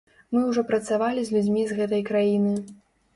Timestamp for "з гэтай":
1.73-2.01